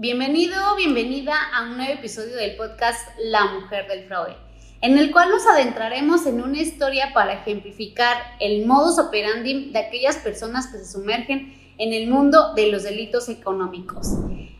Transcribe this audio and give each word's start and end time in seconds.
Bienvenido, 0.00 0.54
bienvenida 0.76 1.34
a 1.52 1.64
un 1.64 1.76
nuevo 1.76 1.92
episodio 1.94 2.36
del 2.36 2.54
podcast 2.54 3.00
La 3.18 3.46
Mujer 3.46 3.88
del 3.88 4.04
Fraude, 4.04 4.36
en 4.80 4.96
el 4.96 5.10
cual 5.10 5.28
nos 5.28 5.44
adentraremos 5.44 6.24
en 6.26 6.40
una 6.40 6.58
historia 6.58 7.10
para 7.12 7.32
ejemplificar 7.32 8.16
el 8.38 8.64
modus 8.64 9.00
operandi 9.00 9.72
de 9.72 9.78
aquellas 9.80 10.18
personas 10.18 10.68
que 10.68 10.78
se 10.78 10.92
sumergen 10.92 11.52
en 11.78 11.92
el 11.92 12.08
mundo 12.08 12.54
de 12.54 12.70
los 12.70 12.84
delitos 12.84 13.28
económicos. 13.28 14.10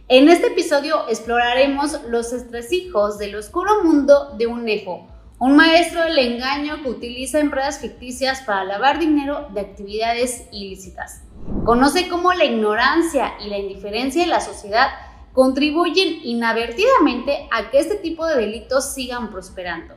En 0.08 0.28
este 0.28 0.48
episodio 0.48 1.06
exploraremos 1.08 2.00
los 2.08 2.32
estresijos 2.32 3.16
del 3.18 3.36
oscuro 3.36 3.84
mundo 3.84 4.34
de 4.36 4.48
un 4.48 4.64
nefo, 4.64 5.06
un 5.38 5.54
maestro 5.54 6.02
del 6.02 6.18
engaño 6.18 6.82
que 6.82 6.90
utiliza 6.90 7.38
empresas 7.38 7.78
ficticias 7.78 8.40
para 8.40 8.64
lavar 8.64 8.98
dinero 8.98 9.50
de 9.54 9.60
actividades 9.60 10.48
ilícitas. 10.50 11.22
Conoce 11.64 12.08
cómo 12.08 12.32
la 12.32 12.44
ignorancia 12.44 13.34
y 13.40 13.48
la 13.48 13.58
indiferencia 13.58 14.22
de 14.22 14.28
la 14.28 14.40
sociedad 14.40 14.88
contribuyen 15.32 16.20
inadvertidamente 16.24 17.48
a 17.50 17.70
que 17.70 17.78
este 17.78 17.96
tipo 17.96 18.26
de 18.26 18.36
delitos 18.36 18.92
sigan 18.92 19.30
prosperando. 19.30 19.94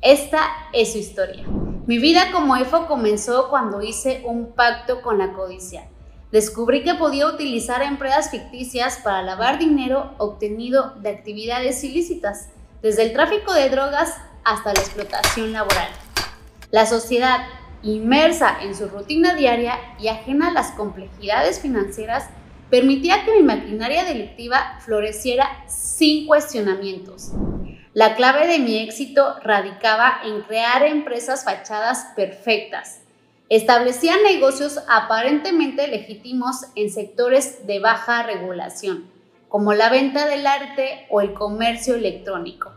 Esta 0.00 0.40
es 0.72 0.92
su 0.92 0.98
historia. 0.98 1.44
Mi 1.86 1.98
vida 1.98 2.32
como 2.32 2.56
EFO 2.56 2.86
comenzó 2.86 3.48
cuando 3.48 3.82
hice 3.82 4.22
un 4.24 4.52
pacto 4.52 5.02
con 5.02 5.18
la 5.18 5.32
codicia. 5.32 5.88
Descubrí 6.32 6.82
que 6.82 6.94
podía 6.94 7.28
utilizar 7.28 7.82
empresas 7.82 8.30
ficticias 8.30 8.98
para 8.98 9.22
lavar 9.22 9.58
dinero 9.58 10.14
obtenido 10.18 10.94
de 10.96 11.10
actividades 11.10 11.82
ilícitas, 11.84 12.48
desde 12.82 13.04
el 13.04 13.12
tráfico 13.12 13.54
de 13.54 13.70
drogas 13.70 14.14
hasta 14.44 14.72
la 14.72 14.80
explotación 14.80 15.52
laboral. 15.52 15.88
La 16.70 16.86
sociedad, 16.86 17.46
inmersa 17.82 18.58
en 18.60 18.74
su 18.74 18.88
rutina 18.88 19.34
diaria 19.34 19.78
y 19.98 20.08
ajena 20.08 20.48
a 20.48 20.52
las 20.52 20.72
complejidades 20.72 21.60
financieras, 21.60 22.28
permitía 22.70 23.24
que 23.24 23.32
mi 23.32 23.42
maquinaria 23.42 24.04
delictiva 24.04 24.78
floreciera 24.80 25.64
sin 25.68 26.26
cuestionamientos. 26.26 27.30
La 27.94 28.14
clave 28.14 28.46
de 28.46 28.58
mi 28.58 28.78
éxito 28.78 29.36
radicaba 29.42 30.20
en 30.24 30.42
crear 30.42 30.82
empresas 30.84 31.44
fachadas 31.44 32.08
perfectas. 32.14 33.00
Establecía 33.48 34.16
negocios 34.22 34.80
aparentemente 34.88 35.86
legítimos 35.88 36.66
en 36.74 36.90
sectores 36.90 37.66
de 37.66 37.78
baja 37.78 38.24
regulación, 38.24 39.08
como 39.48 39.72
la 39.72 39.88
venta 39.88 40.26
del 40.26 40.46
arte 40.46 41.06
o 41.10 41.20
el 41.20 41.32
comercio 41.32 41.94
electrónico. 41.94 42.72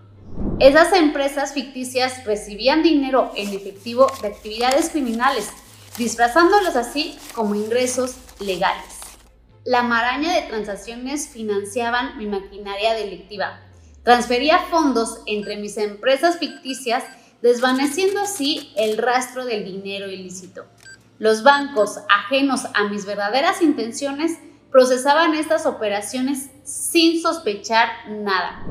Esas 0.59 0.93
empresas 0.93 1.53
ficticias 1.53 2.23
recibían 2.23 2.83
dinero 2.83 3.31
en 3.35 3.49
efectivo 3.53 4.07
de 4.21 4.27
actividades 4.27 4.89
criminales, 4.89 5.49
disfrazándolos 5.97 6.75
así 6.75 7.17
como 7.33 7.55
ingresos 7.55 8.15
legales 8.39 8.98
la 9.65 9.83
maraña 9.83 10.33
de 10.33 10.43
transacciones 10.43 11.27
financiaban 11.27 12.17
mi 12.17 12.25
maquinaria 12.25 12.93
delictiva. 12.93 13.59
Transfería 14.03 14.59
fondos 14.59 15.21
entre 15.25 15.57
mis 15.57 15.77
empresas 15.77 16.37
ficticias, 16.37 17.03
desvaneciendo 17.41 18.19
así 18.21 18.71
el 18.75 18.97
rastro 18.97 19.45
del 19.45 19.65
dinero 19.65 20.09
ilícito. 20.09 20.65
Los 21.19 21.43
bancos, 21.43 21.99
ajenos 22.09 22.65
a 22.73 22.85
mis 22.85 23.05
verdaderas 23.05 23.61
intenciones, 23.61 24.39
procesaban 24.71 25.33
estas 25.33 25.65
operaciones 25.65 26.49
sin 26.63 27.21
sospechar 27.21 27.89
nada. 28.07 28.65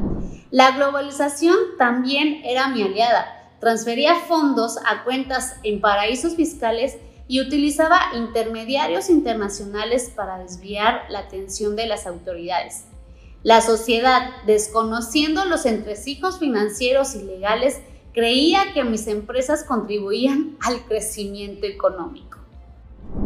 La 0.50 0.70
globalización 0.70 1.56
también 1.76 2.40
era 2.44 2.68
mi 2.68 2.82
aliada. 2.82 3.52
Transfería 3.60 4.14
fondos 4.14 4.78
a 4.86 5.04
cuentas 5.04 5.56
en 5.62 5.80
paraísos 5.80 6.36
fiscales 6.36 6.96
y 7.28 7.42
utilizaba 7.42 8.00
intermediarios 8.14 9.10
internacionales 9.10 10.10
para 10.16 10.38
desviar 10.38 11.04
la 11.10 11.20
atención 11.20 11.76
de 11.76 11.86
las 11.86 12.06
autoridades. 12.06 12.84
La 13.42 13.60
sociedad, 13.60 14.30
desconociendo 14.46 15.44
los 15.44 15.66
entresijos 15.66 16.38
financieros 16.38 17.14
y 17.14 17.22
legales, 17.22 17.80
creía 18.12 18.72
que 18.72 18.82
mis 18.82 19.06
empresas 19.06 19.62
contribuían 19.62 20.56
al 20.60 20.84
crecimiento 20.86 21.66
económico. 21.66 22.38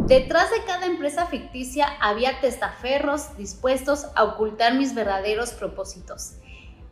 Detrás 0.05 0.51
de 0.51 0.63
cada 0.65 0.85
empresa 0.85 1.25
ficticia 1.27 1.87
había 1.99 2.39
testaferros 2.41 3.35
dispuestos 3.37 4.05
a 4.15 4.23
ocultar 4.25 4.75
mis 4.75 4.93
verdaderos 4.93 5.51
propósitos 5.51 6.33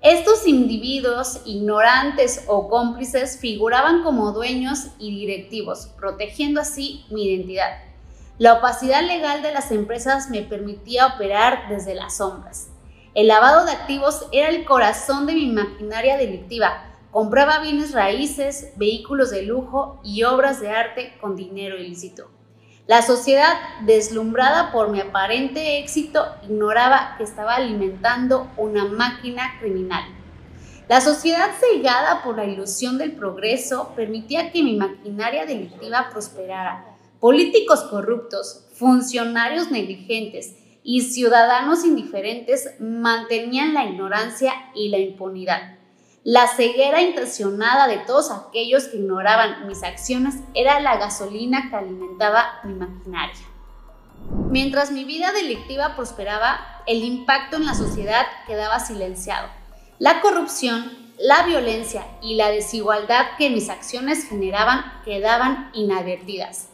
estos 0.01 0.47
individuos, 0.47 1.41
ignorantes 1.45 2.45
o 2.47 2.69
cómplices, 2.69 3.37
figuraban 3.39 4.01
como 4.01 4.31
dueños 4.31 4.87
y 4.97 5.11
directivos, 5.15 5.89
protegiendo 5.95 6.59
así 6.59 7.05
mi 7.11 7.27
identidad. 7.27 7.77
La 8.39 8.53
opacidad 8.53 9.03
legal 9.03 9.43
de 9.43 9.53
las 9.53 9.71
empresas 9.71 10.31
me 10.31 10.41
permitía 10.41 11.05
operar 11.05 11.69
desde 11.69 11.93
las 11.93 12.17
sombras. 12.17 12.69
El 13.13 13.27
lavado 13.27 13.63
de 13.63 13.73
activos 13.73 14.25
era 14.31 14.49
el 14.49 14.65
corazón 14.65 15.27
de 15.27 15.35
mi 15.35 15.45
maquinaria 15.45 16.17
delictiva. 16.17 16.83
Compraba 17.11 17.59
bienes 17.59 17.91
raíces, 17.91 18.73
vehículos 18.77 19.29
de 19.29 19.43
lujo 19.43 19.99
y 20.03 20.23
obras 20.23 20.59
de 20.61 20.71
arte 20.71 21.13
con 21.21 21.35
dinero 21.35 21.77
ilícito. 21.77 22.31
La 22.87 23.01
sociedad, 23.01 23.53
deslumbrada 23.85 24.71
por 24.71 24.89
mi 24.89 24.99
aparente 24.99 25.79
éxito, 25.79 26.25
ignoraba 26.43 27.15
que 27.17 27.23
estaba 27.23 27.55
alimentando 27.55 28.49
una 28.57 28.85
máquina 28.85 29.59
criminal. 29.59 30.03
La 30.89 30.99
sociedad 30.99 31.51
cegada 31.59 32.21
por 32.23 32.35
la 32.35 32.45
ilusión 32.45 32.97
del 32.97 33.13
progreso 33.13 33.93
permitía 33.95 34.51
que 34.51 34.63
mi 34.63 34.75
maquinaria 34.75 35.45
delictiva 35.45 36.09
prosperara. 36.11 36.97
Políticos 37.19 37.83
corruptos, 37.83 38.65
funcionarios 38.73 39.71
negligentes 39.71 40.55
y 40.83 41.01
ciudadanos 41.01 41.85
indiferentes 41.85 42.75
mantenían 42.79 43.73
la 43.73 43.85
ignorancia 43.85 44.53
y 44.73 44.89
la 44.89 44.97
impunidad. 44.97 45.80
La 46.23 46.47
ceguera 46.47 47.01
intencionada 47.01 47.87
de 47.87 47.97
todos 47.97 48.29
aquellos 48.29 48.83
que 48.83 48.97
ignoraban 48.97 49.67
mis 49.67 49.81
acciones 49.81 50.35
era 50.53 50.79
la 50.79 50.97
gasolina 50.97 51.71
que 51.71 51.75
alimentaba 51.75 52.59
mi 52.63 52.75
maquinaria. 52.75 53.41
Mientras 54.51 54.91
mi 54.91 55.03
vida 55.03 55.31
delictiva 55.31 55.95
prosperaba, 55.95 56.83
el 56.85 57.03
impacto 57.03 57.57
en 57.57 57.65
la 57.65 57.73
sociedad 57.73 58.27
quedaba 58.45 58.79
silenciado. 58.79 59.49
La 59.97 60.21
corrupción, 60.21 60.91
la 61.17 61.41
violencia 61.47 62.05
y 62.21 62.35
la 62.35 62.51
desigualdad 62.51 63.25
que 63.39 63.49
mis 63.49 63.69
acciones 63.69 64.25
generaban 64.25 65.01
quedaban 65.03 65.71
inadvertidas. 65.73 66.67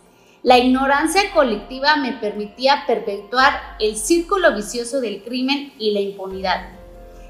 La 0.43 0.57
ignorancia 0.57 1.31
colectiva 1.33 1.95
me 1.95 2.11
permitía 2.11 2.83
perpetuar 2.85 3.77
el 3.79 3.95
círculo 3.95 4.53
vicioso 4.53 4.99
del 4.99 5.23
crimen 5.23 5.73
y 5.79 5.91
la 5.91 6.01
impunidad. 6.01 6.77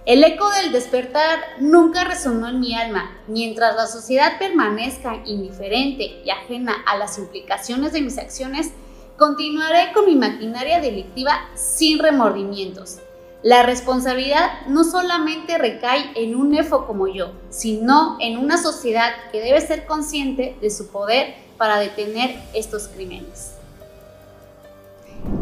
El 0.08 0.24
eco 0.24 0.50
del 0.50 0.72
despertar 0.72 1.38
nunca 1.60 2.06
resonó 2.06 2.48
en 2.48 2.62
mi 2.62 2.74
alma. 2.74 3.12
Mientras 3.28 3.76
la 3.76 3.88
sociedad 3.88 4.40
permanezca 4.40 5.22
indiferente 5.26 6.22
y 6.24 6.30
ajena 6.30 6.78
a 6.86 6.98
las 6.98 7.18
implicaciones 7.18 7.92
de 7.92 8.00
mis 8.00 8.18
acciones, 8.18 8.72
continuaré 9.18 9.92
con 9.92 10.06
mi 10.06 10.16
maquinaria 10.16 10.80
delictiva 10.80 11.50
sin 11.56 12.00
remordimientos. 12.00 13.00
La 13.44 13.64
responsabilidad 13.64 14.66
no 14.70 14.86
solamente 14.86 15.58
recae 15.58 16.10
en 16.16 16.38
un 16.38 16.52
nefo 16.52 16.88
como 16.88 17.10
yo, 17.10 17.34
sino 17.50 18.16
en 18.22 18.38
una 18.38 18.58
sociedad 18.58 19.12
que 19.34 19.42
debe 19.42 19.60
ser 19.60 19.86
consciente 19.88 20.56
de 20.62 20.70
su 20.70 20.88
poder 20.88 21.36
para 21.58 21.80
detener 21.80 22.34
estos 22.54 22.88
crímenes. 22.88 23.58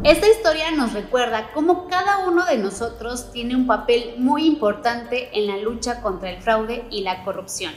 Esta 0.04 0.28
historia 0.28 0.72
nos 0.72 0.94
recuerda 0.94 1.50
cómo 1.54 1.88
cada 1.88 2.20
uno 2.28 2.46
de 2.46 2.58
nosotros 2.58 3.32
tiene 3.32 3.56
un 3.56 3.66
papel 3.66 4.16
muy 4.18 4.46
importante 4.46 5.30
en 5.34 5.48
la 5.48 5.58
lucha 5.58 6.02
contra 6.02 6.30
el 6.30 6.42
fraude 6.42 6.86
y 6.92 7.02
la 7.02 7.24
corrupción. 7.24 7.74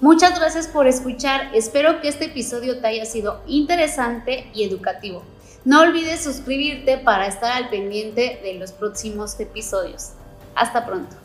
Muchas 0.00 0.38
gracias 0.38 0.68
por 0.68 0.86
escuchar, 0.86 1.50
espero 1.54 2.00
que 2.00 2.08
este 2.08 2.26
episodio 2.26 2.80
te 2.80 2.86
haya 2.86 3.04
sido 3.04 3.42
interesante 3.46 4.50
y 4.54 4.62
educativo. 4.64 5.24
No 5.64 5.80
olvides 5.80 6.22
suscribirte 6.22 6.98
para 6.98 7.26
estar 7.26 7.50
al 7.50 7.68
pendiente 7.70 8.38
de 8.42 8.54
los 8.54 8.70
próximos 8.72 9.40
episodios. 9.40 10.10
Hasta 10.54 10.86
pronto. 10.86 11.16